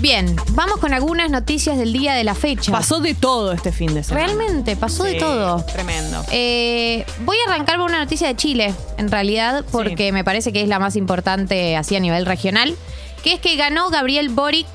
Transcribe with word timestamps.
Bien, 0.00 0.34
vamos 0.52 0.78
con 0.78 0.94
algunas 0.94 1.30
noticias 1.30 1.76
del 1.76 1.92
día 1.92 2.14
de 2.14 2.24
la 2.24 2.34
fecha. 2.34 2.72
Pasó 2.72 3.00
de 3.00 3.14
todo 3.14 3.52
este 3.52 3.70
fin 3.70 3.92
de 3.92 4.02
semana. 4.02 4.26
Realmente, 4.26 4.74
pasó 4.74 5.04
de 5.04 5.14
todo. 5.14 5.62
Tremendo. 5.64 6.24
Eh, 6.32 7.04
voy 7.26 7.36
a 7.46 7.52
arrancar 7.52 7.76
con 7.76 7.86
una 7.90 7.98
noticia 7.98 8.28
de 8.28 8.34
Chile, 8.34 8.74
en 8.96 9.10
realidad, 9.10 9.62
porque 9.70 10.10
me 10.12 10.24
parece 10.24 10.52
que 10.54 10.62
es 10.62 10.68
la 10.68 10.78
más 10.78 10.96
importante 10.96 11.76
así 11.76 11.96
a 11.96 12.00
nivel 12.00 12.24
regional, 12.24 12.74
que 13.22 13.34
es 13.34 13.40
que 13.40 13.56
ganó 13.56 13.90
Gabriel 13.90 14.30
Boric 14.30 14.66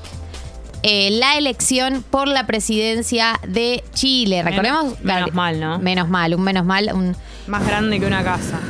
eh, 0.84 1.10
la 1.10 1.36
elección 1.36 2.04
por 2.08 2.28
la 2.28 2.46
presidencia 2.46 3.40
de 3.48 3.82
Chile. 3.94 4.44
Menos- 4.44 4.50
Recordemos... 4.62 5.00
menos 5.02 5.34
mal, 5.34 5.58
¿no? 5.60 5.78
Menos 5.80 6.08
mal, 6.08 6.34
un 6.34 6.42
menos 6.42 6.64
mal. 6.64 6.90
Un, 6.94 7.16
Más 7.48 7.66
grande 7.66 7.98
que 7.98 8.06
una 8.06 8.22
casa. 8.22 8.60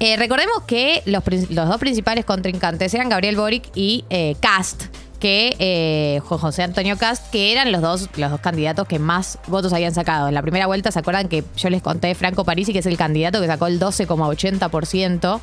Eh, 0.00 0.16
recordemos 0.16 0.64
que 0.66 1.02
los, 1.06 1.22
dos 1.48 1.78
principales 1.78 2.24
contrincantes 2.24 2.92
eran 2.92 3.08
Gabriel 3.08 3.36
Boric 3.36 3.70
y 3.74 4.04
eh, 4.10 4.34
Cast, 4.40 4.84
que 5.18 5.56
eh, 5.58 6.20
José 6.24 6.62
Antonio 6.62 6.96
Cast, 6.96 7.30
que 7.30 7.52
eran 7.52 7.72
los 7.72 7.82
dos, 7.82 8.08
los 8.16 8.30
dos 8.30 8.40
candidatos 8.40 8.86
que 8.86 8.98
más 8.98 9.38
votos 9.48 9.72
habían 9.72 9.94
sacado. 9.94 10.28
En 10.28 10.34
la 10.34 10.42
primera 10.42 10.66
vuelta, 10.66 10.90
¿se 10.92 10.98
acuerdan 10.98 11.28
que 11.28 11.44
yo 11.56 11.70
les 11.70 11.82
conté 11.82 12.14
Franco 12.14 12.44
Parisi, 12.44 12.72
que 12.72 12.80
es 12.80 12.86
el 12.86 12.96
candidato 12.96 13.40
que 13.40 13.46
sacó 13.46 13.66
el 13.66 13.80
12,80%? 13.80 15.40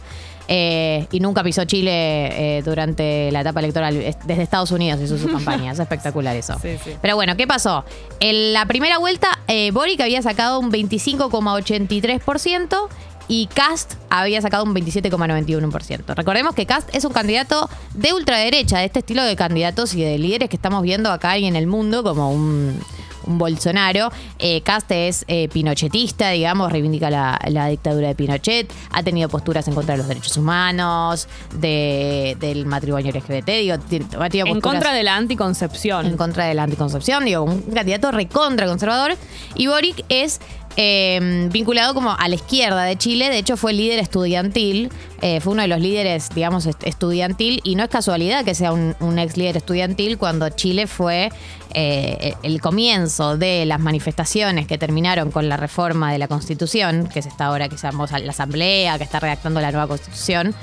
eh, 0.50 1.08
y 1.10 1.22
nunca 1.22 1.42
pisó 1.42 1.64
Chile 1.64 2.58
eh, 2.58 2.62
durante 2.64 3.32
la 3.32 3.40
etapa 3.42 3.62
electoral. 3.62 3.96
Es- 3.96 4.18
Desde 4.26 4.44
Estados 4.44 4.72
Unidos 4.72 5.00
hizo 5.02 5.18
su 5.18 5.28
campaña. 5.32 5.72
Es 5.72 5.80
espectacular 5.80 6.36
eso. 6.36 6.60
Sí, 6.62 6.78
sí. 6.84 6.92
Pero 7.02 7.16
bueno, 7.16 7.38
¿qué 7.38 7.48
pasó? 7.48 7.86
En 8.20 8.52
la 8.52 8.66
primera 8.66 8.98
vuelta, 8.98 9.40
eh, 9.48 9.72
Boric 9.72 10.02
había 10.02 10.22
sacado 10.22 10.60
un 10.60 10.70
25,83% 10.70 12.78
y 13.28 13.48
Cast 13.48 13.94
había 14.10 14.42
sacado 14.42 14.64
un 14.64 14.74
27,91%. 14.76 16.16
Recordemos 16.16 16.54
que 16.56 16.66
Cast 16.66 16.94
es 16.96 17.06
un 17.06 17.14
candidato 17.14 17.70
de 17.94 18.14
ultraderecha, 18.14 18.80
de 18.80 18.86
este 18.86 19.00
estilo 19.00 19.24
de 19.24 19.36
candidatos 19.36 19.94
y 19.96 20.04
de 20.04 20.18
líderes 20.18 20.50
que 20.50 20.56
estamos 20.56 20.82
viendo 20.84 21.12
acá 21.12 21.38
y 21.38 21.46
en 21.46 21.56
el 21.56 21.68
mundo, 21.68 22.04
como 22.04 22.32
un, 22.32 22.80
un 23.26 23.38
Bolsonaro. 23.38 24.12
Eh, 24.40 24.62
Cast 24.62 24.92
es 24.92 25.24
eh, 25.28 25.48
pinochetista, 25.50 26.30
digamos, 26.32 26.72
reivindica 26.72 27.10
la, 27.10 27.40
la 27.48 27.68
dictadura 27.68 28.10
de 28.10 28.16
Pinochet, 28.16 28.72
ha 28.92 29.04
tenido 29.04 29.30
posturas 29.30 29.68
en 29.68 29.74
contra 29.76 29.94
de 29.94 30.00
los 30.00 30.08
derechos 30.08 30.36
humanos, 30.38 31.28
de- 31.56 32.36
del 32.40 32.66
matrimonio 32.66 33.12
LGBT, 33.14 33.46
digo, 33.48 33.76
ha 33.76 34.30
tenido 34.30 34.48
En 34.48 34.60
contra 34.62 34.92
de 34.94 35.04
la 35.04 35.16
anticoncepción. 35.16 36.06
en 36.08 36.18
contra 36.18 36.46
de 36.46 36.54
la 36.54 36.64
anticoncepción, 36.64 37.24
digo, 37.26 37.44
un 37.44 37.62
candidato 37.62 38.12
recontra 38.12 38.68
conservador. 38.68 39.16
Y 39.56 39.68
Boric 39.68 40.04
es 40.10 40.42
eh, 40.78 41.48
vinculado 41.52 41.94
como 41.94 42.12
a 42.18 42.28
la 42.28 42.36
izquierda 42.36 42.84
de 42.84 42.98
Chile, 42.98 43.30
de 43.30 43.38
hecho 43.38 43.58
fue 43.58 43.74
líder 43.74 44.00
estudiantil, 44.00 44.90
eh, 45.22 45.40
fue 45.40 45.54
uno 45.54 45.62
de 45.62 45.68
los 45.68 45.80
líderes, 45.80 46.30
digamos, 46.34 46.66
est- 46.66 46.84
estudiantil, 46.86 47.62
y 47.64 47.76
no 47.76 47.84
es 47.84 47.90
casualidad 47.90 48.44
que 48.44 48.56
sea 48.56 48.72
un, 48.74 49.20
ex 49.20 49.38
líder 49.38 49.58
estudiantil 49.58 50.18
cuando 50.18 50.50
Chile 50.50 50.88
fue 50.88 51.32
eh, 51.74 52.34
el 52.44 52.60
comienzo 52.62 53.38
de 53.38 53.66
las 53.66 53.80
manifestaciones 53.80 54.68
que 54.68 54.78
terminaron 54.78 55.32
con 55.32 55.48
la 55.50 55.58
reforma 55.58 56.12
de 56.12 56.18
la 56.18 56.28
Constitución, 56.28 57.08
que 57.12 57.20
es 57.20 57.26
esta 57.26 57.46
ahora 57.46 57.70
que 57.70 57.78
llamamos 57.78 58.12
la 58.12 58.32
Asamblea, 58.32 58.98
que 58.98 59.04
está 59.04 59.20
redactando 59.20 59.62
la 59.62 59.72
nueva 59.72 59.88
Constitución. 59.88 60.54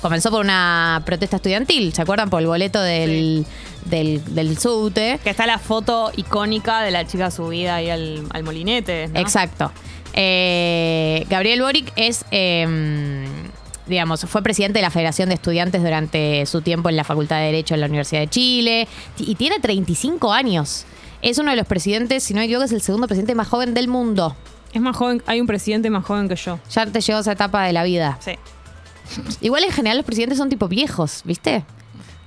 Comenzó 0.00 0.30
por 0.30 0.40
una 0.40 1.02
protesta 1.04 1.36
estudiantil, 1.36 1.92
¿se 1.92 2.02
acuerdan? 2.02 2.30
Por 2.30 2.40
el 2.40 2.46
boleto 2.46 2.80
del, 2.80 3.44
del, 3.86 4.22
del 4.34 4.58
subte. 4.58 5.18
Que 5.24 5.30
está 5.30 5.46
la 5.46 5.58
foto 5.58 6.12
icónica 6.16 6.82
de 6.82 6.90
la 6.92 7.06
chica 7.06 7.30
subida 7.30 7.76
ahí 7.76 7.90
al, 7.90 8.24
al 8.30 8.44
molinete. 8.44 9.08
¿no? 9.08 9.18
Exacto. 9.18 9.72
Eh, 10.14 11.26
Gabriel 11.28 11.62
Boric 11.62 11.92
es, 11.96 12.24
eh, 12.30 13.26
digamos, 13.86 14.24
fue 14.26 14.42
presidente 14.42 14.78
de 14.78 14.82
la 14.82 14.90
Federación 14.90 15.28
de 15.28 15.34
Estudiantes 15.34 15.82
durante 15.82 16.46
su 16.46 16.62
tiempo 16.62 16.88
en 16.88 16.96
la 16.96 17.04
Facultad 17.04 17.38
de 17.38 17.46
Derecho 17.46 17.74
en 17.74 17.80
la 17.80 17.86
Universidad 17.86 18.20
de 18.20 18.28
Chile 18.28 18.88
y 19.18 19.34
tiene 19.34 19.58
35 19.58 20.32
años. 20.32 20.86
Es 21.22 21.38
uno 21.38 21.50
de 21.50 21.56
los 21.56 21.66
presidentes, 21.66 22.22
si 22.22 22.34
no 22.34 22.38
me 22.38 22.44
equivoco, 22.44 22.64
es 22.64 22.72
el 22.72 22.82
segundo 22.82 23.08
presidente 23.08 23.34
más 23.34 23.48
joven 23.48 23.74
del 23.74 23.88
mundo. 23.88 24.36
Es 24.72 24.80
más 24.80 24.96
joven, 24.96 25.22
hay 25.26 25.40
un 25.40 25.46
presidente 25.46 25.90
más 25.90 26.04
joven 26.04 26.28
que 26.28 26.36
yo. 26.36 26.60
Ya 26.70 26.86
te 26.86 27.00
llegó 27.00 27.18
esa 27.18 27.32
etapa 27.32 27.64
de 27.64 27.72
la 27.72 27.82
vida. 27.82 28.18
Sí. 28.20 28.32
Igual 29.40 29.64
en 29.64 29.72
general 29.72 29.96
los 29.98 30.06
presidentes 30.06 30.38
son 30.38 30.48
tipo 30.48 30.68
viejos, 30.68 31.22
¿viste? 31.24 31.64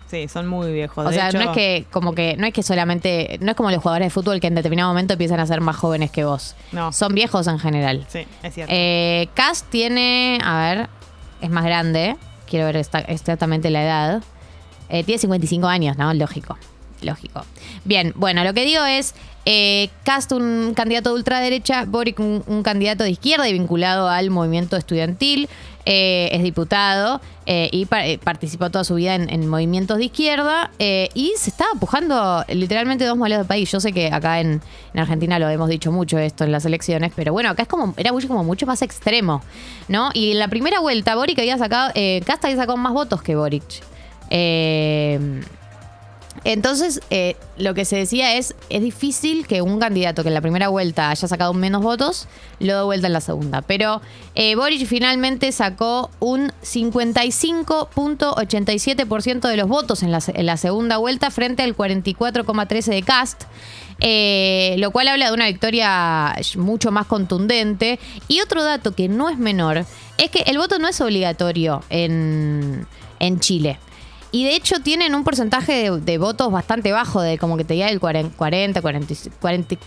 Sí, 0.09 0.27
son 0.27 0.45
muy 0.47 0.73
viejos. 0.73 1.05
O 1.05 1.09
De 1.09 1.15
sea, 1.15 1.29
hecho, 1.29 1.37
no 1.37 1.51
es 1.51 1.55
que 1.55 1.85
como 1.89 2.13
que 2.13 2.35
no 2.37 2.45
es 2.45 2.53
que 2.53 2.63
solamente 2.63 3.37
no 3.41 3.51
es 3.51 3.55
como 3.57 3.71
los 3.71 3.81
jugadores 3.81 4.07
de 4.07 4.09
fútbol 4.09 4.41
que 4.41 4.47
en 4.47 4.55
determinado 4.55 4.89
momento 4.89 5.13
empiezan 5.13 5.39
a 5.39 5.45
ser 5.47 5.61
más 5.61 5.77
jóvenes 5.77 6.11
que 6.11 6.25
vos. 6.25 6.55
No. 6.73 6.91
Son 6.91 7.13
viejos 7.15 7.47
en 7.47 7.59
general. 7.59 8.05
Sí, 8.09 8.25
es 8.43 8.53
cierto. 8.53 8.73
Eh, 8.75 9.29
Cass 9.35 9.63
tiene, 9.69 10.37
a 10.43 10.59
ver, 10.59 10.89
es 11.39 11.49
más 11.49 11.63
grande. 11.63 12.17
Quiero 12.45 12.65
ver 12.65 12.75
esta- 12.75 12.99
exactamente 12.99 13.69
la 13.69 13.83
edad. 13.83 14.23
Eh, 14.89 15.05
tiene 15.05 15.17
55 15.19 15.67
años, 15.67 15.95
¿no? 15.97 16.13
Lógico. 16.13 16.57
Lógico. 17.01 17.45
Bien, 17.84 18.13
bueno, 18.16 18.44
lo 18.44 18.53
que 18.53 18.63
digo 18.63 18.85
es, 18.85 19.16
eh, 19.45 19.89
Cast 20.03 20.31
un 20.34 20.73
candidato 20.75 21.09
de 21.09 21.16
ultraderecha, 21.16 21.85
Boric 21.85 22.19
un, 22.19 22.62
candidato 22.63 23.03
de 23.03 23.09
izquierda 23.09 23.50
y 23.50 23.53
vinculado 23.53 24.07
al 24.07 24.29
movimiento 24.29 24.78
estudiantil, 24.78 25.50
eh, 25.85 26.29
es 26.31 26.44
diputado 26.44 27.22
eh, 27.47 27.67
y 27.72 27.88
eh, 27.91 28.19
participó 28.23 28.69
toda 28.69 28.84
su 28.84 28.94
vida 28.94 29.16
en, 29.16 29.31
en 29.31 29.47
movimientos 29.47 29.97
de 29.97 30.06
izquierda 30.06 30.69
y 30.78 31.34
se 31.38 31.50
estaba 31.50 31.72
pujando 31.79 32.45
literalmente 32.50 33.03
dos 33.03 33.17
modelos 33.17 33.40
de 33.40 33.45
país. 33.45 33.72
Yo 33.72 33.79
sé 33.79 33.91
que 33.91 34.11
acá 34.11 34.41
en, 34.41 34.61
en 34.94 35.00
Argentina 35.00 35.40
lo 35.40 35.50
hemos 35.50 35.69
dicho 35.69 35.91
mucho 35.91 36.19
esto 36.19 36.44
en 36.44 36.51
las 36.51 36.66
elecciones, 36.66 37.11
pero 37.16 37.34
bueno, 37.34 37.50
acá 37.50 37.63
es 37.63 37.67
como, 37.67 37.95
era 37.97 38.11
mucho, 38.11 38.28
como 38.28 38.44
mucho 38.44 38.67
más 38.67 38.84
extremo, 38.84 39.41
¿no? 39.88 40.11
Y 40.13 40.34
en 40.34 40.40
la 40.40 40.50
primera 40.50 40.79
vuelta 40.79 41.16
Boric 41.16 41.40
había 41.40 41.57
sacado, 41.57 41.91
Cast 42.25 42.45
había 42.45 42.57
sacado 42.57 42.78
más 42.78 42.94
votos 42.94 43.23
que 43.23 43.35
Boric. 43.35 43.63
Eh, 44.29 45.41
entonces, 46.43 46.99
eh, 47.09 47.37
lo 47.57 47.73
que 47.73 47.85
se 47.85 47.95
decía 47.97 48.35
es, 48.35 48.53
es 48.69 48.81
difícil 48.81 49.45
que 49.45 49.61
un 49.61 49.79
candidato 49.79 50.23
que 50.23 50.29
en 50.29 50.33
la 50.33 50.39
primera 50.41 50.69
vuelta 50.69 51.11
haya 51.11 51.27
sacado 51.27 51.53
menos 51.53 51.83
votos, 51.83 52.27
lo 52.59 52.77
dé 52.77 52.83
vuelta 52.83 53.07
en 53.07 53.13
la 53.13 53.21
segunda. 53.21 53.61
Pero 53.61 54.01
eh, 54.33 54.55
Boric 54.55 54.87
finalmente 54.87 55.51
sacó 55.51 56.09
un 56.19 56.51
55.87% 56.63 59.47
de 59.47 59.57
los 59.57 59.67
votos 59.67 60.01
en 60.03 60.11
la, 60.11 60.21
segunda 60.57 60.97
vuelta 60.97 61.31
frente 61.31 61.63
al 61.63 61.75
44,13% 61.75 62.85
de 62.85 63.01
Cast. 63.03 63.43
eh, 63.99 64.75
lo 64.79 64.91
cual 64.91 65.09
habla 65.09 65.27
de 65.27 65.33
una 65.33 65.47
victoria 65.47 66.33
mucho 66.55 66.91
más 66.91 67.05
contundente. 67.05 67.99
Y 68.27 68.41
otro 68.41 68.63
dato 68.63 68.95
que 68.95 69.07
no 69.09 69.29
es 69.29 69.37
menor 69.37 69.85
es 70.17 70.31
que 70.31 70.39
el 70.47 70.57
voto 70.57 70.79
no 70.79 70.87
es 70.87 70.99
obligatorio 71.01 71.83
en, 71.89 72.87
en 73.19 73.39
Chile. 73.39 73.77
Y 74.31 74.45
de 74.45 74.55
hecho 74.55 74.79
tienen 74.79 75.13
un 75.13 75.23
porcentaje 75.23 75.91
de, 75.91 76.17
votos 76.17 76.51
bastante 76.51 76.91
bajo, 76.91 77.21
de 77.21 77.37
como 77.37 77.57
que 77.57 77.65
te 77.65 77.73
diga 77.73 77.89
el 77.89 77.99
40, 77.99 78.37
40, 78.37 78.81
40, 78.81 79.15
40, 79.41 79.77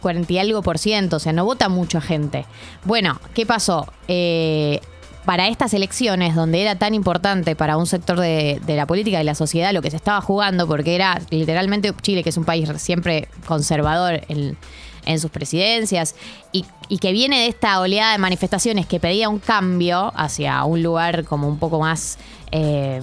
40 0.00 0.32
y 0.32 0.38
algo 0.38 0.62
por 0.62 0.78
ciento. 0.78 1.16
O 1.16 1.20
sea, 1.20 1.32
no 1.32 1.44
vota 1.44 1.68
mucha 1.68 2.00
gente. 2.00 2.46
Bueno, 2.84 3.20
¿qué 3.34 3.44
pasó? 3.44 3.86
Eh, 4.08 4.80
para 5.26 5.48
estas 5.48 5.74
elecciones, 5.74 6.34
donde 6.34 6.62
era 6.62 6.76
tan 6.76 6.94
importante 6.94 7.54
para 7.54 7.76
un 7.76 7.86
sector 7.86 8.18
de, 8.18 8.60
la 8.66 8.86
política 8.86 9.20
y 9.20 9.24
la 9.24 9.34
sociedad 9.34 9.72
lo 9.72 9.82
que 9.82 9.90
se 9.90 9.96
estaba 9.96 10.20
jugando, 10.20 10.66
porque 10.66 10.94
era 10.94 11.20
literalmente 11.30 11.92
Chile, 12.00 12.22
que 12.22 12.30
es 12.30 12.36
un 12.36 12.44
país 12.44 12.68
siempre 12.78 13.28
conservador 13.46 14.22
en, 14.28 14.56
en 15.04 15.20
sus 15.20 15.30
presidencias, 15.30 16.16
y, 16.50 16.64
y 16.88 16.98
que 16.98 17.12
viene 17.12 17.40
de 17.40 17.46
esta 17.48 17.78
oleada 17.78 18.12
de 18.12 18.18
manifestaciones 18.18 18.86
que 18.86 18.98
pedía 18.98 19.28
un 19.28 19.38
cambio 19.38 20.12
hacia 20.16 20.64
un 20.64 20.82
lugar 20.82 21.24
como 21.24 21.46
un 21.46 21.58
poco 21.58 21.78
más... 21.78 22.18
eh, 22.50 23.00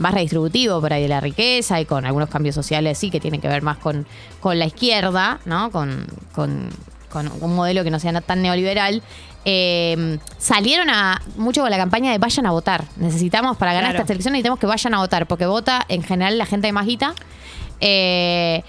más 0.00 0.12
redistributivo 0.14 0.80
por 0.80 0.92
ahí 0.92 1.02
de 1.02 1.08
la 1.08 1.20
riqueza 1.20 1.80
y 1.80 1.84
con 1.84 2.04
algunos 2.04 2.28
cambios 2.28 2.54
sociales 2.54 2.98
sí 2.98 3.10
que 3.10 3.20
tienen 3.20 3.40
que 3.40 3.48
ver 3.48 3.62
más 3.62 3.78
con, 3.78 4.06
con 4.40 4.58
la 4.58 4.66
izquierda, 4.66 5.38
¿no? 5.44 5.70
Con, 5.70 6.06
con- 6.34 6.70
con 7.10 7.30
un 7.40 7.54
modelo 7.56 7.82
que 7.84 7.90
no 7.90 7.98
sea 7.98 8.20
tan 8.20 8.40
neoliberal. 8.42 9.02
eh, 9.44 10.18
salieron 10.38 10.90
a 10.90 11.20
mucho 11.36 11.60
con 11.62 11.70
la 11.70 11.76
campaña 11.76 12.12
de 12.12 12.18
vayan 12.18 12.46
a 12.46 12.50
votar. 12.52 12.84
Necesitamos, 12.96 13.56
para 13.56 13.72
ganar 13.72 13.90
Claro. 13.90 14.02
esta 14.02 14.12
elección, 14.12 14.32
necesitamos 14.32 14.58
que 14.60 14.66
vayan 14.66 14.94
a 14.94 14.98
votar, 14.98 15.26
porque 15.26 15.46
vota 15.46 15.84
en 15.88 16.02
general 16.02 16.38
la 16.38 16.46
gente 16.46 16.66
de 16.68 16.72
más 16.72 16.86
guita. 16.86 17.14
Eh, 17.80 18.62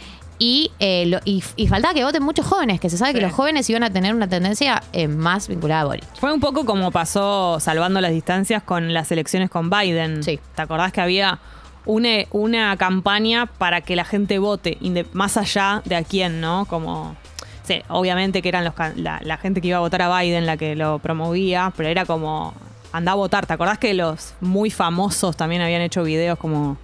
y, 0.43 0.71
eh, 0.79 1.05
lo- 1.05 1.19
y, 1.23 1.43
y 1.55 1.67
faltaba 1.67 1.93
que 1.93 2.03
voten 2.03 2.23
muchos 2.23 2.47
jóvenes, 2.47 2.79
que 2.79 2.89
se 2.89 2.97
sabe 2.97 3.13
que 3.13 3.21
los 3.21 3.31
jóvenes 3.31 3.69
iban 3.69 3.83
a 3.83 3.91
tener 3.91 4.15
una 4.15 4.27
tendencia 4.27 4.81
eh, 4.91 5.07
más 5.07 5.47
vinculada 5.47 5.81
a 5.81 5.85
Boric. 5.85 6.03
Fue 6.19 6.33
un 6.33 6.39
poco 6.39 6.65
como 6.65 6.89
pasó 6.89 7.59
salvando 7.59 8.01
las 8.01 8.11
distancias 8.11 8.63
con 8.63 8.91
las 8.91 9.11
elecciones 9.11 9.51
con 9.51 9.69
Biden. 9.69 10.23
Sí. 10.23 10.39
¿Te 10.55 10.61
acordás 10.63 10.91
que 10.93 10.99
había 11.01 11.37
una, 11.85 12.09
una 12.31 12.75
campaña 12.77 13.45
para 13.45 13.81
que 13.81 13.95
la 13.95 14.03
gente 14.03 14.39
vote, 14.39 14.79
más 15.13 15.37
allá 15.37 15.83
de 15.85 15.95
a 15.95 16.03
quién, 16.03 16.41
¿no? 16.41 16.65
Como. 16.65 17.15
Sí, 17.63 17.83
obviamente 17.89 18.41
que 18.41 18.49
eran 18.49 18.65
los, 18.65 18.73
la, 18.95 19.19
la 19.23 19.37
gente 19.37 19.61
que 19.61 19.67
iba 19.67 19.77
a 19.77 19.81
votar 19.81 20.01
a 20.01 20.19
Biden 20.19 20.47
la 20.47 20.57
que 20.57 20.75
lo 20.75 20.97
promovía, 20.97 21.71
pero 21.77 21.87
era 21.87 22.05
como. 22.05 22.55
Anda 22.93 23.11
a 23.11 23.15
votar. 23.15 23.45
¿Te 23.45 23.53
acordás 23.53 23.77
que 23.77 23.93
los 23.93 24.33
muy 24.41 24.71
famosos 24.71 25.37
también 25.37 25.61
habían 25.61 25.81
hecho 25.83 26.01
videos 26.03 26.39
como. 26.39 26.77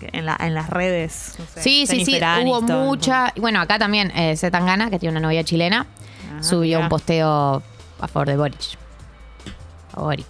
En, 0.00 0.26
la- 0.26 0.36
en 0.40 0.54
las 0.54 0.68
redes. 0.70 1.34
no 1.38 1.44
sé, 1.46 1.62
Sí, 1.62 1.86
sí, 1.86 2.04
sí, 2.04 2.20
hubo 2.44 2.60
mucha. 2.62 3.32
Bueno, 3.36 3.60
acá 3.60 3.78
también 3.78 4.10
eh, 4.16 4.36
Zetangana, 4.36 4.90
que 4.90 4.98
tiene 4.98 5.12
una 5.18 5.26
novia 5.26 5.42
chilena, 5.44 5.86
Ah, 6.30 6.42
subió 6.42 6.80
un 6.80 6.88
posteo 6.88 7.62
a 8.00 8.08
favor 8.08 8.28
de 8.28 8.36
Boric. 8.36 8.60
Boric. 9.94 10.26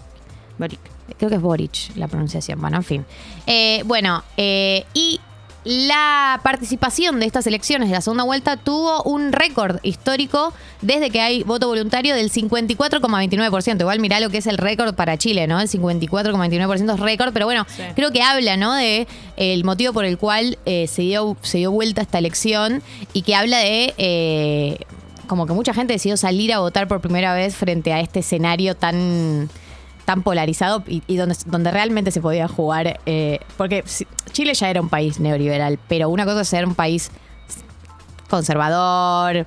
Boric. 0.58 0.80
Creo 1.18 1.28
que 1.30 1.36
es 1.36 1.42
Boric 1.42 1.96
la 1.96 2.08
pronunciación. 2.08 2.60
Bueno, 2.60 2.76
en 2.78 2.84
fin. 2.84 3.06
Eh, 3.46 3.82
bueno, 3.86 4.22
eh, 4.36 4.84
y 4.94 5.20
la 5.68 6.38
participación 6.44 7.18
de 7.18 7.26
estas 7.26 7.44
elecciones 7.48 7.88
de 7.88 7.94
la 7.96 8.00
segunda 8.00 8.22
vuelta 8.22 8.56
tuvo 8.56 9.02
un 9.02 9.32
récord 9.32 9.78
histórico 9.82 10.54
desde 10.80 11.10
que 11.10 11.20
hay 11.20 11.42
voto 11.42 11.66
voluntario 11.66 12.14
del 12.14 12.30
54,29%. 12.30 13.80
Igual 13.80 13.98
mirá 13.98 14.20
lo 14.20 14.30
que 14.30 14.38
es 14.38 14.46
el 14.46 14.58
récord 14.58 14.94
para 14.94 15.16
Chile, 15.18 15.48
¿no? 15.48 15.60
El 15.60 15.68
54,29% 15.68 16.94
es 16.94 17.00
récord, 17.00 17.32
pero 17.32 17.46
bueno, 17.46 17.66
Sí. 17.68 17.82
creo 17.96 18.12
que 18.12 18.22
habla, 18.22 18.56
¿no? 18.56 18.74
De 18.74 19.00
eh, 19.00 19.06
el 19.36 19.64
motivo 19.64 19.92
por 19.92 20.04
el 20.04 20.18
cual 20.18 20.56
eh, 20.66 20.86
se, 20.86 21.02
dio, 21.02 21.36
se 21.42 21.58
dio 21.58 21.72
vuelta 21.72 22.00
esta 22.02 22.18
elección 22.18 22.80
y 23.12 23.22
que 23.22 23.34
habla 23.34 23.58
de... 23.58 23.92
eh, 23.98 24.78
como 25.26 25.48
que 25.48 25.52
mucha 25.52 25.74
gente 25.74 25.92
decidió 25.94 26.16
salir 26.16 26.52
a 26.52 26.60
votar 26.60 26.86
por 26.86 27.00
primera 27.00 27.34
vez 27.34 27.56
frente 27.56 27.92
a 27.92 27.98
este 27.98 28.20
escenario 28.20 28.76
tan 28.76 29.50
tan 30.06 30.22
polarizado 30.22 30.82
y, 30.86 31.02
donde, 31.16 31.36
donde 31.44 31.70
realmente 31.70 32.10
se 32.10 32.22
podía 32.22 32.48
jugar. 32.48 33.00
eh, 33.04 33.40
porque 33.58 33.84
Chile 34.32 34.54
ya 34.54 34.70
era 34.70 34.80
un 34.80 34.88
país 34.88 35.20
neoliberal, 35.20 35.78
pero 35.88 36.08
una 36.08 36.24
cosa 36.24 36.40
es 36.40 36.48
ser 36.48 36.64
un 36.64 36.74
país 36.74 37.10
conservador, 38.30 39.46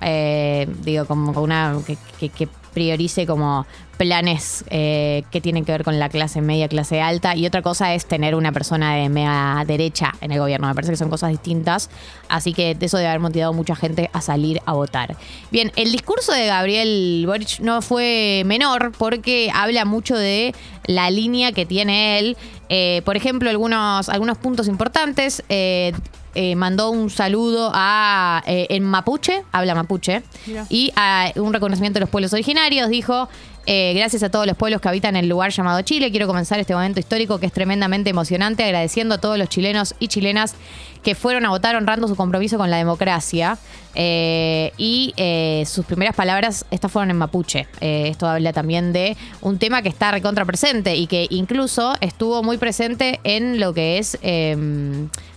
eh, 0.00 0.68
digo, 0.82 1.04
como 1.04 1.38
una 1.40 1.76
que, 1.86 1.96
que- 2.18 2.28
que 2.30 2.48
priorice 2.72 3.26
como 3.26 3.66
planes 3.96 4.64
eh, 4.70 5.24
que 5.30 5.42
tienen 5.42 5.66
que 5.66 5.72
ver 5.72 5.84
con 5.84 5.98
la 5.98 6.08
clase 6.08 6.40
media, 6.40 6.68
clase 6.68 7.02
alta, 7.02 7.36
y 7.36 7.44
otra 7.44 7.60
cosa 7.60 7.92
es 7.94 8.06
tener 8.06 8.34
una 8.34 8.50
persona 8.50 8.94
de 8.94 9.10
media 9.10 9.62
derecha 9.66 10.14
en 10.22 10.32
el 10.32 10.38
gobierno. 10.38 10.68
Me 10.68 10.74
parece 10.74 10.92
que 10.92 10.96
son 10.96 11.10
cosas 11.10 11.30
distintas, 11.30 11.90
así 12.28 12.54
que 12.54 12.76
eso 12.80 12.96
debe 12.96 13.10
haber 13.10 13.20
motivado 13.20 13.52
a 13.52 13.56
mucha 13.56 13.76
gente 13.76 14.08
a 14.14 14.22
salir 14.22 14.62
a 14.64 14.72
votar. 14.72 15.16
Bien, 15.50 15.70
el 15.76 15.92
discurso 15.92 16.32
de 16.32 16.46
Gabriel 16.46 17.24
Boric 17.26 17.60
no 17.60 17.82
fue 17.82 18.42
menor 18.46 18.92
porque 18.96 19.50
habla 19.52 19.84
mucho 19.84 20.16
de 20.16 20.54
la 20.86 21.10
línea 21.10 21.52
que 21.52 21.66
tiene 21.66 22.18
él. 22.18 22.36
Eh, 22.70 23.02
por 23.04 23.16
ejemplo, 23.16 23.50
algunos, 23.50 24.08
algunos 24.08 24.38
puntos 24.38 24.66
importantes. 24.66 25.42
eh, 25.50 25.92
eh, 26.34 26.54
mandó 26.56 26.90
un 26.90 27.10
saludo 27.10 27.70
a 27.74 28.42
eh, 28.46 28.66
en 28.70 28.84
mapuche, 28.84 29.42
habla 29.52 29.74
mapuche, 29.74 30.22
Mira. 30.46 30.66
y 30.68 30.92
a 30.96 31.32
un 31.36 31.52
reconocimiento 31.52 31.98
de 31.98 32.00
los 32.00 32.10
pueblos 32.10 32.32
originarios. 32.32 32.88
Dijo, 32.88 33.28
eh, 33.66 33.92
gracias 33.94 34.22
a 34.22 34.30
todos 34.30 34.46
los 34.46 34.56
pueblos 34.56 34.80
que 34.80 34.88
habitan 34.88 35.16
el 35.16 35.28
lugar 35.28 35.50
llamado 35.50 35.82
Chile, 35.82 36.10
quiero 36.10 36.26
comenzar 36.26 36.58
este 36.60 36.74
momento 36.74 37.00
histórico 37.00 37.38
que 37.38 37.46
es 37.46 37.52
tremendamente 37.52 38.10
emocionante, 38.10 38.64
agradeciendo 38.64 39.14
a 39.14 39.18
todos 39.18 39.38
los 39.38 39.48
chilenos 39.48 39.94
y 39.98 40.08
chilenas 40.08 40.54
que 41.02 41.14
fueron 41.14 41.46
a 41.46 41.50
votar 41.50 41.76
honrando 41.76 42.08
su 42.08 42.16
compromiso 42.16 42.58
con 42.58 42.70
la 42.70 42.76
democracia. 42.76 43.58
Eh, 43.94 44.72
y 44.78 45.12
eh, 45.16 45.64
sus 45.66 45.84
primeras 45.84 46.14
palabras, 46.14 46.64
estas 46.70 46.92
fueron 46.92 47.10
en 47.10 47.16
mapuche. 47.16 47.66
Esto 47.80 48.28
habla 48.28 48.52
también 48.52 48.92
de 48.92 49.16
un 49.40 49.58
tema 49.58 49.82
que 49.82 49.88
está 49.88 50.12
recontra 50.12 50.44
presente 50.44 50.96
y 50.96 51.06
que 51.06 51.26
incluso 51.30 51.94
estuvo 52.00 52.42
muy 52.42 52.56
presente 52.58 53.20
en 53.24 53.58
lo 53.58 53.74
que 53.74 53.98
es 53.98 54.18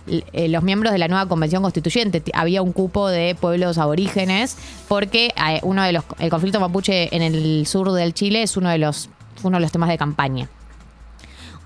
eh, 0.06 0.48
los 0.48 0.62
miembros 0.62 0.92
de 0.92 0.98
la 0.98 1.08
nueva 1.08 1.26
convención 1.26 1.62
constituyente. 1.62 2.22
Había 2.32 2.62
un 2.62 2.72
cupo 2.72 3.08
de 3.08 3.34
pueblos 3.34 3.78
aborígenes 3.78 4.56
porque 4.86 5.34
uno 5.62 5.82
de 5.82 5.92
los 5.92 6.04
el 6.18 6.30
conflicto 6.30 6.60
mapuche 6.60 7.14
en 7.14 7.22
el 7.22 7.66
sur 7.66 7.90
del 7.92 8.13
Chile 8.14 8.42
es 8.42 8.56
uno 8.56 8.70
de 8.70 8.78
los 8.78 9.10
uno 9.42 9.58
de 9.58 9.60
los 9.60 9.72
temas 9.72 9.88
de 9.88 9.98
campaña. 9.98 10.48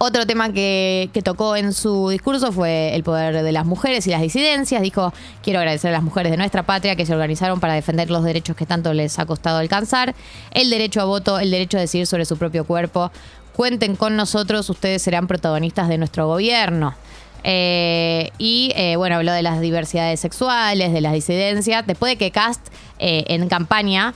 Otro 0.01 0.27
tema 0.27 0.53
que, 0.53 1.11
que 1.13 1.23
tocó 1.23 1.57
en 1.57 1.73
su 1.73 2.09
discurso 2.09 2.53
fue 2.53 2.95
el 2.95 3.03
poder 3.03 3.43
de 3.43 3.53
las 3.53 3.67
mujeres 3.67 4.07
y 4.07 4.11
las 4.11 4.23
disidencias. 4.23 4.81
Dijo, 4.81 5.13
quiero 5.43 5.59
agradecer 5.59 5.91
a 5.91 5.93
las 5.93 6.05
mujeres 6.05 6.31
de 6.31 6.39
nuestra 6.39 6.63
patria 6.63 6.95
que 6.95 7.05
se 7.05 7.13
organizaron 7.13 7.59
para 7.59 7.75
defender 7.75 8.09
los 8.09 8.23
derechos 8.23 8.57
que 8.57 8.65
tanto 8.65 8.95
les 8.95 9.19
ha 9.19 9.27
costado 9.27 9.59
alcanzar, 9.59 10.15
el 10.53 10.71
derecho 10.71 11.01
a 11.01 11.05
voto, 11.05 11.41
el 11.41 11.51
derecho 11.51 11.79
a 11.79 11.81
decidir 11.81 12.07
sobre 12.07 12.25
su 12.27 12.37
propio 12.37 12.65
cuerpo. 12.65 13.11
Cuenten 13.55 13.97
con 13.97 14.15
nosotros, 14.15 14.71
ustedes 14.71 15.03
serán 15.03 15.27
protagonistas 15.27 15.89
de 15.89 15.99
nuestro 15.99 16.29
gobierno. 16.29 16.95
Eh, 17.43 18.31
y 18.39 18.73
eh, 18.77 18.95
bueno, 18.97 19.17
habló 19.17 19.33
de 19.33 19.43
las 19.43 19.61
diversidades 19.61 20.21
sexuales, 20.21 20.93
de 20.93 21.01
las 21.01 21.13
disidencias. 21.13 21.85
Después 21.85 22.13
de 22.13 22.17
que 22.17 22.31
Cast 22.31 22.69
eh, 23.01 23.25
en 23.27 23.49
campaña 23.49 24.15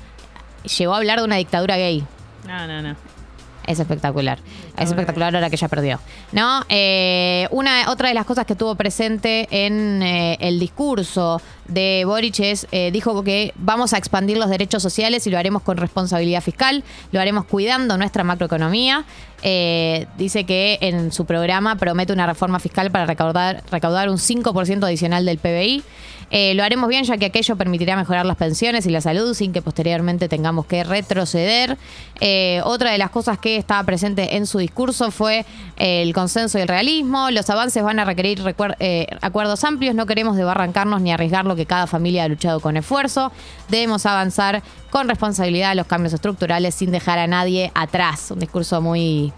llegó 0.78 0.94
a 0.94 0.98
hablar 0.98 1.18
de 1.18 1.24
una 1.24 1.36
dictadura 1.36 1.76
gay. 1.76 2.04
No, 2.46 2.66
no, 2.66 2.82
no. 2.82 2.96
Es 3.66 3.78
espectacular. 3.78 4.38
Es 4.76 4.88
espectacular 4.88 5.34
ahora 5.34 5.48
que 5.48 5.56
ya 5.56 5.68
perdió. 5.68 6.00
¿No? 6.32 6.64
Eh, 6.68 7.46
una, 7.52 7.90
otra 7.90 8.08
de 8.08 8.14
las 8.14 8.26
cosas 8.26 8.44
que 8.44 8.56
tuvo 8.56 8.74
presente 8.74 9.46
en 9.50 10.02
eh, 10.02 10.36
el 10.40 10.58
discurso 10.58 11.40
de 11.72 12.04
Boric 12.06 12.32
eh, 12.40 12.90
dijo 12.92 13.22
que 13.22 13.52
vamos 13.56 13.92
a 13.92 13.98
expandir 13.98 14.36
los 14.36 14.50
derechos 14.50 14.82
sociales 14.82 15.26
y 15.26 15.30
lo 15.30 15.38
haremos 15.38 15.62
con 15.62 15.76
responsabilidad 15.76 16.42
fiscal, 16.42 16.84
lo 17.10 17.20
haremos 17.20 17.44
cuidando 17.44 17.96
nuestra 17.96 18.24
macroeconomía. 18.24 19.04
Eh, 19.44 20.06
dice 20.16 20.44
que 20.44 20.78
en 20.82 21.10
su 21.10 21.24
programa 21.24 21.74
promete 21.74 22.12
una 22.12 22.26
reforma 22.26 22.60
fiscal 22.60 22.92
para 22.92 23.06
recaudar, 23.06 23.64
recaudar 23.72 24.08
un 24.08 24.18
5% 24.18 24.84
adicional 24.84 25.24
del 25.24 25.38
PBI. 25.38 25.82
Eh, 26.30 26.54
lo 26.54 26.62
haremos 26.62 26.88
bien 26.88 27.04
ya 27.04 27.18
que 27.18 27.26
aquello 27.26 27.56
permitirá 27.56 27.94
mejorar 27.94 28.24
las 28.24 28.36
pensiones 28.36 28.86
y 28.86 28.90
la 28.90 29.02
salud 29.02 29.34
sin 29.34 29.52
que 29.52 29.60
posteriormente 29.60 30.28
tengamos 30.28 30.64
que 30.64 30.82
retroceder. 30.84 31.76
Otra 32.64 32.92
de 32.92 32.98
las 32.98 33.10
cosas 33.10 33.38
que 33.38 33.56
estaba 33.56 33.82
presente 33.84 34.36
en 34.36 34.46
su 34.46 34.58
discurso 34.58 35.10
fue 35.10 35.44
el 35.76 36.14
consenso 36.14 36.58
y 36.58 36.62
el 36.62 36.68
realismo. 36.68 37.30
Los 37.30 37.50
avances 37.50 37.82
van 37.82 37.98
a 37.98 38.04
requerir 38.04 38.40
acuerdos 39.20 39.64
amplios. 39.64 39.94
No 39.94 40.06
queremos 40.06 40.36
debarrancarnos 40.36 41.02
ni 41.02 41.12
arriesgar 41.12 41.44
lo 41.44 41.56
que 41.56 41.61
cada 41.66 41.86
familia 41.86 42.24
ha 42.24 42.28
luchado 42.28 42.60
con 42.60 42.76
esfuerzo. 42.76 43.32
Debemos 43.68 44.06
avanzar 44.06 44.62
con 44.90 45.08
responsabilidad 45.08 45.70
a 45.70 45.74
los 45.74 45.86
cambios 45.86 46.12
estructurales 46.12 46.74
sin 46.74 46.90
dejar 46.90 47.18
a 47.18 47.26
nadie 47.26 47.72
atrás. 47.74 48.30
Un 48.30 48.40
discurso 48.40 48.80
muy 48.80 49.32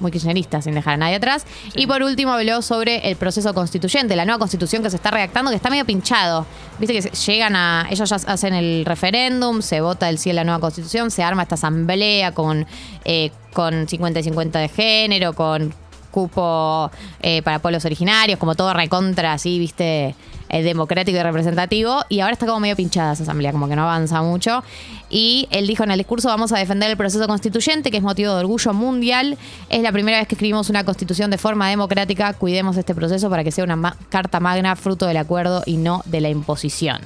muy 0.00 0.10
kirchnerista, 0.10 0.60
sin 0.62 0.74
dejar 0.74 0.94
a 0.94 0.96
nadie 0.98 1.16
atrás. 1.16 1.46
Y 1.74 1.86
por 1.86 2.02
último 2.02 2.32
habló 2.32 2.62
sobre 2.62 3.08
el 3.08 3.16
proceso 3.16 3.52
constituyente, 3.54 4.16
la 4.16 4.24
nueva 4.24 4.38
constitución 4.38 4.82
que 4.82 4.90
se 4.90 4.96
está 4.96 5.10
redactando, 5.10 5.50
que 5.50 5.56
está 5.56 5.70
medio 5.70 5.84
pinchado. 5.84 6.46
Viste 6.78 7.00
que 7.00 7.10
llegan 7.10 7.56
a. 7.56 7.86
Ellos 7.90 8.08
ya 8.08 8.16
hacen 8.16 8.54
el 8.54 8.84
referéndum, 8.84 9.62
se 9.62 9.80
vota 9.80 10.08
el 10.08 10.18
sí 10.18 10.30
a 10.30 10.34
la 10.34 10.44
nueva 10.44 10.60
constitución, 10.60 11.10
se 11.10 11.22
arma 11.22 11.42
esta 11.42 11.54
asamblea 11.54 12.32
con, 12.32 12.66
eh, 13.04 13.30
con 13.52 13.88
50 13.88 14.20
y 14.20 14.22
50 14.22 14.58
de 14.58 14.68
género, 14.68 15.32
con 15.32 15.74
cupo 16.10 16.90
eh, 17.20 17.42
para 17.42 17.58
pueblos 17.58 17.84
originarios, 17.84 18.38
como 18.38 18.54
todo 18.54 18.72
recontra 18.72 19.34
así, 19.34 19.58
viste, 19.58 20.14
eh, 20.48 20.62
democrático 20.62 21.18
y 21.18 21.22
representativo. 21.22 22.02
Y 22.08 22.20
ahora 22.20 22.32
está 22.32 22.46
como 22.46 22.60
medio 22.60 22.76
pinchada 22.76 23.12
esa 23.12 23.22
asamblea, 23.24 23.52
como 23.52 23.68
que 23.68 23.76
no 23.76 23.82
avanza 23.82 24.22
mucho. 24.22 24.62
Y 25.10 25.46
él 25.50 25.66
dijo 25.66 25.84
en 25.84 25.90
el 25.90 25.98
discurso, 25.98 26.28
vamos 26.28 26.52
a 26.52 26.58
defender 26.58 26.90
el 26.90 26.96
proceso 26.96 27.26
constituyente, 27.26 27.90
que 27.90 27.96
es 27.98 28.02
motivo 28.02 28.32
de 28.34 28.40
orgullo 28.40 28.72
mundial. 28.74 29.38
Es 29.68 29.82
la 29.82 29.92
primera 29.92 30.18
vez 30.18 30.26
que 30.28 30.34
escribimos 30.34 30.68
una 30.70 30.84
constitución 30.84 31.30
de 31.30 31.38
forma 31.38 31.68
democrática. 31.68 32.32
Cuidemos 32.34 32.76
este 32.76 32.94
proceso 32.94 33.30
para 33.30 33.44
que 33.44 33.50
sea 33.52 33.64
una 33.64 33.76
ma- 33.76 33.96
carta 34.08 34.40
magna, 34.40 34.74
fruto 34.76 35.06
del 35.06 35.16
acuerdo 35.16 35.62
y 35.66 35.76
no 35.76 36.02
de 36.06 36.20
la 36.20 36.28
imposición. 36.28 36.98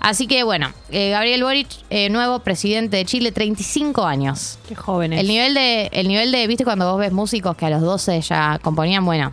Así 0.00 0.28
que 0.28 0.44
bueno, 0.44 0.70
eh, 0.90 1.10
Gabriel 1.10 1.42
Boric, 1.42 1.66
eh, 1.90 2.08
nuevo 2.08 2.38
presidente 2.38 2.96
de 2.98 3.04
Chile, 3.04 3.32
35 3.32 4.04
años. 4.06 4.58
Qué 4.68 4.76
jóvenes. 4.76 5.18
El 5.18 5.26
nivel 5.26 5.54
de, 5.54 5.88
el 5.92 6.06
nivel 6.06 6.30
de, 6.30 6.46
viste 6.46 6.62
cuando 6.64 6.88
vos 6.90 7.00
ves 7.00 7.10
músicos 7.12 7.56
que 7.56 7.66
a 7.66 7.70
los 7.70 7.80
12 7.82 8.20
ya 8.20 8.60
componían, 8.62 9.04
bueno, 9.04 9.32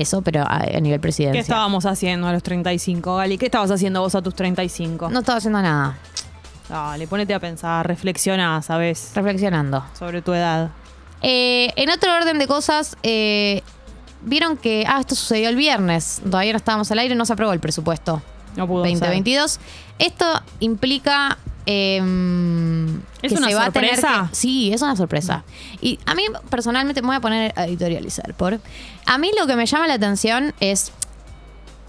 eso, 0.00 0.22
pero 0.22 0.42
a, 0.42 0.56
a 0.62 0.80
nivel 0.80 0.98
¿Qué 0.98 1.02
presidencia. 1.02 1.40
estábamos 1.40 1.86
haciendo 1.86 2.26
a 2.26 2.32
los 2.32 2.42
35, 2.42 3.16
Gali? 3.16 3.38
¿Qué 3.38 3.46
estabas 3.46 3.70
haciendo 3.70 4.00
vos 4.00 4.14
a 4.14 4.22
tus 4.22 4.34
35? 4.34 5.10
No 5.10 5.20
estaba 5.20 5.38
haciendo 5.38 5.60
nada, 5.62 5.98
Dale, 6.68 7.06
ponete 7.06 7.32
a 7.32 7.40
pensar, 7.40 7.86
reflexiona, 7.86 8.60
¿sabes? 8.62 9.12
reflexionando. 9.14 9.84
Sobre 9.98 10.20
tu 10.20 10.34
edad. 10.34 10.70
Eh, 11.22 11.72
en 11.76 11.88
otro 11.90 12.14
orden 12.14 12.38
de 12.38 12.46
cosas, 12.46 12.96
eh, 13.02 13.62
vieron 14.22 14.56
que, 14.58 14.84
ah, 14.86 15.00
esto 15.00 15.14
sucedió 15.14 15.48
el 15.48 15.56
viernes, 15.56 16.20
todavía 16.22 16.52
no 16.52 16.58
estábamos 16.58 16.90
al 16.90 16.98
aire, 16.98 17.14
no 17.14 17.24
se 17.24 17.32
aprobó 17.32 17.52
el 17.54 17.60
presupuesto 17.60 18.20
No 18.56 18.66
pudo 18.66 18.84
ser. 18.84 18.92
2022. 18.98 19.60
Esto 19.98 20.26
implica... 20.60 21.38
em, 21.68 23.00
¿Es 23.22 23.32
una 23.32 23.46
a 23.66 23.70
tener 23.70 23.96
sorpresa? 23.96 24.28
que- 24.30 24.36
sí, 24.36 24.72
es 24.72 24.80
una 24.82 24.96
sorpresa. 24.96 25.44
Y 25.80 25.98
a 26.06 26.14
mí 26.14 26.22
personalmente 26.50 27.02
me 27.02 27.08
voy 27.08 27.16
a 27.16 27.20
poner 27.20 27.52
a 27.56 27.66
editorializar. 27.66 28.34
Por, 28.34 28.58
a 29.06 29.18
mí 29.18 29.30
lo 29.38 29.46
que 29.46 29.54
me 29.56 29.66
llama 29.66 29.86
la 29.86 29.94
atención 29.94 30.54
es 30.60 30.92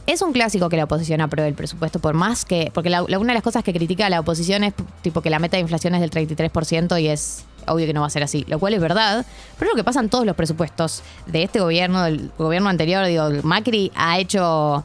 es 0.06 0.24
un 0.24 0.34
clásico 0.34 0.70
que 0.70 0.76
la 0.78 0.86
oposición 0.86 1.22
apruebe 1.22 1.48
el 1.50 1.54
presupuesto, 1.54 2.00
por 2.00 2.16
más 2.16 2.44
que. 2.44 2.72
Porque 2.74 2.90
la- 2.90 3.06
la- 3.08 3.20
una 3.20 3.28
de 3.34 3.36
las 3.36 3.44
cosas 3.44 3.64
que 3.64 3.72
critica 3.74 4.10
la 4.10 4.20
oposición 4.20 4.64
es 4.64 4.74
tipo 5.04 5.22
que 5.22 5.30
la 5.30 5.38
meta 5.38 5.56
de 5.58 5.62
inflación 5.62 5.94
es 5.94 6.02
del 6.02 6.10
33% 6.10 6.98
y 7.00 7.08
es 7.08 7.46
obvio 7.68 7.86
que 7.86 7.94
no 7.94 8.02
va 8.02 8.08
a 8.08 8.10
ser 8.10 8.24
así, 8.24 8.44
lo 8.48 8.58
cual 8.58 8.74
es 8.74 8.82
verdad. 8.82 9.24
Pero 9.60 9.70
es 9.70 9.76
lo 9.76 9.78
que 9.80 9.84
pasa 9.84 10.00
en 10.00 10.10
todos 10.10 10.26
los 10.26 10.36
presupuestos 10.36 11.04
de 11.28 11.44
este 11.44 11.60
gobierno, 11.60 12.02
del 12.04 12.32
gobierno 12.40 12.70
anterior. 12.70 13.06
Digo, 13.06 13.30
Macri 13.44 13.92
ha 13.96 14.18
hecho 14.18 14.84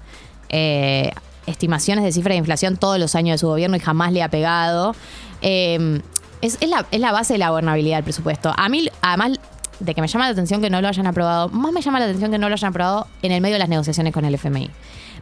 eh, 0.50 1.10
estimaciones 1.46 2.04
de 2.04 2.12
cifra 2.12 2.32
de 2.32 2.38
inflación 2.38 2.76
todos 2.76 2.98
los 2.98 3.14
años 3.14 3.34
de 3.34 3.38
su 3.38 3.48
gobierno 3.48 3.76
y 3.76 3.80
jamás 3.80 4.12
le 4.12 4.22
ha 4.22 4.28
pegado. 4.28 4.94
Eh, 5.42 6.00
es, 6.40 6.58
es 6.60 6.68
la, 6.68 6.86
es 6.90 7.00
la 7.00 7.12
base 7.12 7.34
de 7.34 7.38
la 7.38 7.50
gobernabilidad 7.50 7.96
del 7.98 8.04
presupuesto. 8.04 8.52
A 8.56 8.68
mí, 8.68 8.88
además 9.00 9.38
de 9.80 9.94
que 9.94 10.00
me 10.00 10.08
llama 10.08 10.26
la 10.26 10.32
atención 10.32 10.60
que 10.60 10.70
no 10.70 10.80
lo 10.80 10.88
hayan 10.88 11.06
aprobado, 11.06 11.48
más 11.48 11.72
me 11.72 11.80
llama 11.80 11.98
la 11.98 12.06
atención 12.06 12.30
que 12.30 12.38
no 12.38 12.48
lo 12.48 12.54
hayan 12.54 12.70
aprobado 12.70 13.06
en 13.22 13.32
el 13.32 13.40
medio 13.40 13.54
de 13.54 13.60
las 13.60 13.68
negociaciones 13.68 14.12
con 14.12 14.24
el 14.24 14.34
FMI. 14.34 14.70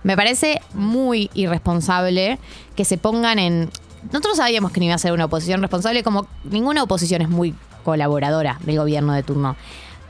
Me 0.03 0.17
parece 0.17 0.61
muy 0.75 1.31
irresponsable 1.35 2.39
que 2.75 2.85
se 2.85 2.99
pongan 2.99 3.39
en... 3.39 3.71
Nosotros 4.05 4.37
sabíamos 4.37 4.73
que 4.73 4.81
no 4.81 4.87
iba 4.87 4.95
a 4.95 4.99
ser 4.99 5.13
una 5.13 5.27
oposición 5.27 5.61
responsable, 5.61 6.03
como 6.03 6.27
ninguna 6.45 6.83
oposición 6.83 7.23
es 7.23 7.29
muy 7.29 7.55
colaboradora 7.85 8.59
del 8.63 8.79
gobierno 8.79 9.13
de 9.13 9.23
turno. 9.23 9.57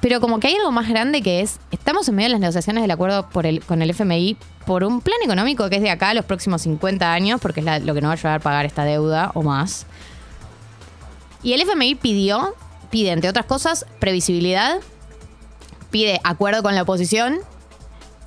Pero 0.02 0.20
como 0.20 0.40
que 0.40 0.48
hay 0.48 0.56
algo 0.56 0.72
más 0.72 0.88
grande 0.88 1.22
que 1.22 1.40
es, 1.42 1.60
estamos 1.70 2.08
en 2.08 2.16
medio 2.16 2.26
de 2.26 2.32
las 2.32 2.40
negociaciones 2.40 2.82
del 2.82 2.90
acuerdo 2.90 3.28
con 3.30 3.82
el 3.82 3.90
FMI 3.90 4.36
por 4.66 4.82
un 4.82 5.00
plan 5.00 5.18
económico 5.24 5.70
que 5.70 5.76
es 5.76 5.82
de 5.82 5.90
acá 5.90 6.10
a 6.10 6.14
los 6.14 6.24
próximos 6.24 6.62
50 6.62 7.12
años, 7.12 7.40
porque 7.40 7.60
es 7.60 7.84
lo 7.84 7.94
que 7.94 8.00
nos 8.00 8.08
va 8.08 8.10
a 8.10 8.14
ayudar 8.14 8.34
a 8.34 8.40
pagar 8.40 8.66
esta 8.66 8.84
deuda 8.84 9.30
o 9.34 9.42
más. 9.42 9.86
Y 11.44 11.52
el 11.52 11.60
FMI 11.60 11.94
pidió, 11.94 12.56
pide 12.90 13.12
entre 13.12 13.30
otras 13.30 13.46
cosas, 13.46 13.86
previsibilidad, 14.00 14.80
pide 15.92 16.20
acuerdo 16.24 16.64
con 16.64 16.74
la 16.74 16.82
oposición 16.82 17.38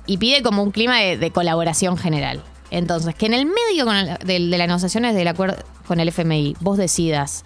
y 0.06 0.16
pide 0.16 0.42
como 0.42 0.62
un 0.62 0.70
clima 0.70 1.00
de, 1.00 1.30
colaboración 1.30 1.98
general. 1.98 2.42
Entonces, 2.70 3.14
que 3.14 3.26
en 3.26 3.34
el 3.34 3.44
medio 3.44 3.84
de 4.24 4.38
las 4.38 4.66
negociaciones 4.66 5.14
del 5.14 5.28
acuerdo 5.28 5.62
con 5.86 6.00
el 6.00 6.08
FMI 6.08 6.56
vos 6.60 6.78
decidas 6.78 7.44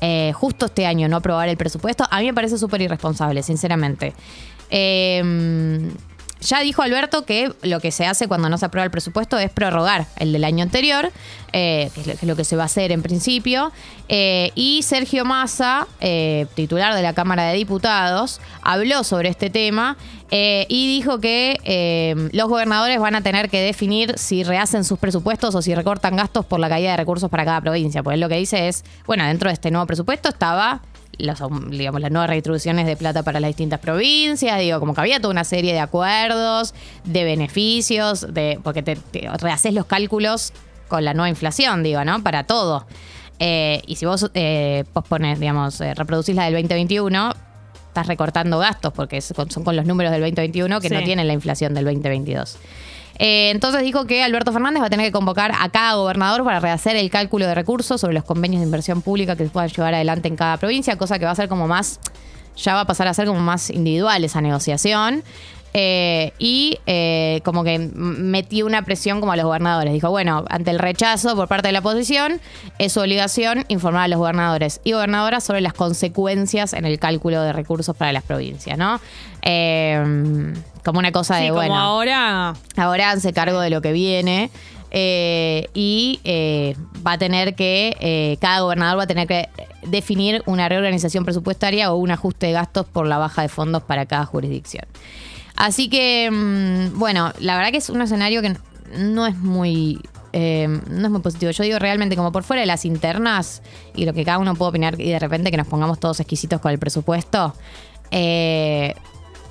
eh, 0.00 0.32
justo 0.34 0.66
este 0.66 0.86
año 0.86 1.08
no 1.08 1.16
aprobar 1.16 1.48
el 1.48 1.56
presupuesto, 1.56 2.04
a 2.10 2.20
mí 2.20 2.26
me 2.26 2.34
parece 2.34 2.58
súper 2.58 2.82
irresponsable, 2.82 3.42
sinceramente. 3.42 4.14
Eh, 4.70 5.22
ya 6.40 6.60
dijo 6.60 6.82
Alberto 6.82 7.24
que 7.24 7.52
lo 7.62 7.80
que 7.80 7.90
se 7.90 8.06
hace 8.06 8.28
cuando 8.28 8.48
no 8.48 8.58
se 8.58 8.66
aprueba 8.66 8.84
el 8.84 8.90
presupuesto 8.90 9.38
es 9.38 9.50
prorrogar 9.50 10.06
el 10.16 10.32
del 10.32 10.44
año 10.44 10.62
anterior, 10.62 11.12
eh, 11.52 11.90
que, 11.94 12.12
es 12.12 12.22
lo, 12.22 12.36
que 12.36 12.44
se 12.44 12.56
va 12.56 12.64
a 12.64 12.66
hacer 12.66 12.92
en 12.92 13.02
principio. 13.02 13.72
Eh, 14.08 14.50
y 14.54 14.82
Sergio 14.82 15.24
Massa, 15.24 15.86
eh, 16.00 16.46
titular 16.54 16.94
de 16.94 17.02
la 17.02 17.12
Cámara 17.12 17.44
de 17.44 17.54
Diputados, 17.54 18.40
habló 18.62 19.04
sobre 19.04 19.28
este 19.28 19.50
tema 19.50 19.96
y 20.32 20.86
dijo 20.86 21.18
que 21.18 22.30
los 22.32 22.48
gobernadores 22.48 23.00
van 23.00 23.16
a 23.16 23.20
tener 23.20 23.50
que 23.50 23.60
definir 23.60 24.16
si 24.16 24.44
rehacen 24.44 24.84
sus 24.84 24.96
presupuestos 24.96 25.56
o 25.56 25.60
si 25.62 25.74
recortan 25.74 26.14
gastos 26.14 26.46
por 26.46 26.60
la 26.60 26.68
caída 26.68 26.92
de 26.92 26.98
recursos 26.98 27.28
para 27.28 27.44
cada 27.44 27.60
provincia. 27.60 28.04
Pues 28.04 28.16
lo 28.16 28.28
que 28.28 28.36
dice 28.36 28.68
es, 28.68 28.84
bueno, 29.06 29.24
dentro 29.24 29.48
de 29.48 29.54
este 29.54 29.72
nuevo 29.72 29.88
presupuesto 29.88 30.28
estaba 30.28 30.82
los, 31.20 31.38
digamos, 31.70 32.00
las 32.00 32.10
nuevas 32.10 32.28
redistribuciones 32.30 32.86
de 32.86 32.96
plata 32.96 33.22
para 33.22 33.40
las 33.40 33.48
distintas 33.48 33.80
provincias, 33.80 34.58
digo, 34.58 34.80
como 34.80 34.94
que 34.94 35.00
había 35.00 35.20
toda 35.20 35.32
una 35.32 35.44
serie 35.44 35.72
de 35.72 35.80
acuerdos, 35.80 36.74
de 37.04 37.24
beneficios, 37.24 38.32
de 38.32 38.58
porque 38.62 38.82
te, 38.82 38.96
te 38.96 39.28
rehaces 39.38 39.74
los 39.74 39.86
cálculos 39.86 40.52
con 40.88 41.04
la 41.04 41.14
nueva 41.14 41.30
inflación, 41.30 41.82
digo, 41.82 42.04
¿no? 42.04 42.22
Para 42.22 42.44
todo. 42.44 42.86
Eh, 43.38 43.80
y 43.86 43.96
si 43.96 44.04
vos 44.04 44.30
eh, 44.34 44.84
pospones, 44.92 45.40
digamos, 45.40 45.80
eh, 45.80 45.94
reproducís 45.94 46.34
la 46.34 46.44
del 46.44 46.52
2021, 46.54 47.32
estás 47.88 48.06
recortando 48.06 48.58
gastos 48.58 48.92
porque 48.92 49.20
son 49.22 49.64
con 49.64 49.74
los 49.74 49.86
números 49.86 50.12
del 50.12 50.20
2021 50.20 50.80
que 50.80 50.90
no 50.90 51.02
tienen 51.02 51.26
la 51.26 51.32
inflación 51.32 51.72
del 51.72 51.86
2022. 51.86 52.58
Eh, 53.22 53.50
entonces 53.50 53.82
dijo 53.82 54.06
que 54.06 54.22
Alberto 54.22 54.50
Fernández 54.50 54.80
va 54.80 54.86
a 54.86 54.90
tener 54.90 55.04
que 55.04 55.12
convocar 55.12 55.52
a 55.60 55.68
cada 55.68 55.92
gobernador 55.92 56.42
para 56.42 56.58
rehacer 56.58 56.96
el 56.96 57.10
cálculo 57.10 57.46
de 57.46 57.54
recursos 57.54 58.00
sobre 58.00 58.14
los 58.14 58.24
convenios 58.24 58.60
de 58.60 58.64
inversión 58.64 59.02
pública 59.02 59.36
que 59.36 59.44
se 59.44 59.50
puedan 59.50 59.68
llevar 59.68 59.92
adelante 59.92 60.26
en 60.26 60.36
cada 60.36 60.56
provincia, 60.56 60.96
cosa 60.96 61.18
que 61.18 61.26
va 61.26 61.32
a 61.32 61.34
ser 61.34 61.50
como 61.50 61.68
más, 61.68 62.00
ya 62.56 62.72
va 62.74 62.80
a 62.80 62.86
pasar 62.86 63.08
a 63.08 63.14
ser 63.14 63.26
como 63.26 63.40
más 63.40 63.68
individual 63.68 64.24
esa 64.24 64.40
negociación. 64.40 65.22
Eh, 65.72 66.32
y 66.38 66.78
eh, 66.86 67.42
como 67.44 67.62
que 67.62 67.78
metió 67.78 68.66
una 68.66 68.82
presión 68.82 69.20
como 69.20 69.32
a 69.32 69.36
los 69.36 69.44
gobernadores. 69.44 69.92
Dijo, 69.92 70.10
bueno, 70.10 70.44
ante 70.48 70.70
el 70.70 70.80
rechazo 70.80 71.36
por 71.36 71.46
parte 71.46 71.68
de 71.68 71.72
la 71.72 71.78
oposición, 71.78 72.40
es 72.78 72.94
su 72.94 73.00
obligación 73.00 73.66
informar 73.68 74.04
a 74.04 74.08
los 74.08 74.18
gobernadores 74.18 74.80
y 74.82 74.92
gobernadoras 74.92 75.44
sobre 75.44 75.60
las 75.60 75.74
consecuencias 75.74 76.72
en 76.72 76.86
el 76.86 76.98
cálculo 76.98 77.42
de 77.42 77.52
recursos 77.52 77.94
para 77.94 78.12
las 78.12 78.24
provincias, 78.24 78.78
¿no? 78.78 78.98
Eh, 79.42 80.52
como 80.84 80.98
una 80.98 81.12
cosa 81.12 81.36
Sí, 81.38 81.42
de, 81.44 81.48
como 81.48 81.60
bueno, 81.60 81.76
ahora. 81.76 82.54
ahora 82.76 83.18
se 83.20 83.32
cargo 83.32 83.60
de 83.60 83.70
lo 83.70 83.80
que 83.82 83.92
viene. 83.92 84.50
eh, 84.92 85.68
y 85.72 86.18
eh, 86.24 86.74
va 87.06 87.12
a 87.12 87.18
tener 87.18 87.54
que, 87.54 87.96
eh, 88.00 88.36
cada 88.40 88.60
gobernador 88.60 88.98
va 88.98 89.04
a 89.04 89.06
tener 89.06 89.28
que 89.28 89.48
definir 89.86 90.42
una 90.46 90.68
reorganización 90.68 91.24
presupuestaria 91.24 91.92
o 91.92 91.96
un 91.96 92.10
ajuste 92.10 92.46
de 92.46 92.52
gastos 92.52 92.86
por 92.86 93.06
la 93.06 93.16
baja 93.18 93.42
de 93.42 93.48
fondos 93.48 93.82
para 93.84 94.06
cada 94.06 94.24
jurisdicción. 94.26 94.84
Así 95.56 95.88
que, 95.88 96.28
mm, 96.30 96.98
bueno, 96.98 97.32
la 97.38 97.56
verdad 97.56 97.70
que 97.70 97.76
es 97.78 97.88
un 97.90 98.02
escenario 98.02 98.42
que 98.42 98.56
no 98.96 99.26
es 99.28 99.36
muy... 99.36 100.00
eh, 100.32 100.66
no 100.88 101.04
es 101.06 101.10
muy 101.10 101.20
positivo. 101.20 101.52
Yo 101.52 101.62
digo 101.64 101.78
realmente 101.78 102.16
como 102.16 102.32
por 102.32 102.42
fuera 102.42 102.60
de 102.60 102.66
las 102.66 102.84
internas 102.84 103.62
y 103.94 104.06
lo 104.06 104.12
que 104.12 104.24
cada 104.24 104.38
uno 104.38 104.54
puede 104.56 104.70
opinar 104.70 105.00
y 105.00 105.10
de 105.10 105.18
repente 105.20 105.50
que 105.52 105.56
nos 105.56 105.66
pongamos 105.68 106.00
todos 106.00 106.18
exquisitos 106.20 106.60
con 106.60 106.72
el 106.72 106.78
presupuesto, 106.80 107.54
eh, 108.10 108.94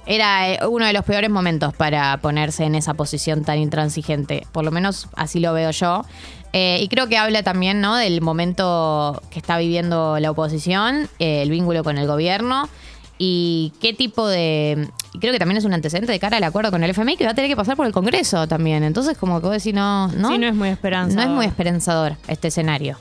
era 0.10 0.50
eh, 0.50 0.60
uno 0.68 0.88
de 0.88 0.94
los 0.94 1.06
peores 1.06 1.30
momentos 1.30 1.74
para 1.76 2.18
ponerse 2.18 2.64
en 2.64 2.74
esa 2.74 2.96
posición 2.96 3.44
tan 3.44 3.60
intransigente. 3.60 4.46
Por 4.52 4.66
lo 4.66 4.72
menos 4.72 5.08
así 5.16 5.40
lo 5.40 5.54
veo 5.54 5.70
yo. 5.70 6.04
Eh, 6.52 6.80
y 6.82 6.88
creo 6.88 7.08
que 7.08 7.16
habla 7.16 7.44
también 7.44 7.80
¿no? 7.80 7.96
del 7.96 8.20
momento 8.22 9.22
que 9.30 9.38
está 9.38 9.60
viviendo 9.60 10.18
la 10.20 10.32
oposición, 10.32 11.08
eh, 11.20 11.44
el 11.44 11.52
vínculo 11.52 11.84
con 11.84 12.00
el 12.00 12.08
gobierno 12.08 12.68
y 13.20 13.72
qué 13.82 13.94
tipo 13.94 14.28
de... 14.28 14.90
Creo 15.20 15.32
que 15.32 15.38
también 15.38 15.58
es 15.58 15.66
un 15.66 15.74
antecedente 15.74 16.12
de 16.12 16.20
cara 16.20 16.38
al 16.38 16.44
acuerdo 16.44 16.72
con 16.72 16.84
el 16.84 16.90
FMI 16.90 17.16
que 17.16 17.26
va 17.26 17.32
a 17.32 17.36
tener 17.36 17.50
que 17.50 17.56
pasar 17.56 17.76
por 17.76 17.86
el 17.86 17.92
Congreso 17.94 18.48
también. 18.48 18.84
Entonces 18.84 19.16
como 19.16 19.40
que 19.42 19.46
vos 19.48 19.56
decís, 19.58 19.76
no, 19.76 20.08
no, 20.08 20.30
Sí, 20.30 20.40
no 20.40 20.48
es 20.48 20.56
muy 20.56 20.70
esperanzador. 20.70 21.24
no 21.26 21.32
es 21.32 21.36
muy 21.36 21.46
esperanzador 21.46 22.16
este 22.28 22.48
escenario. 22.48 22.98